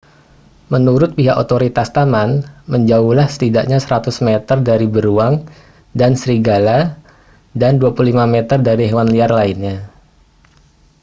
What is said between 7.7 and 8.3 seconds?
25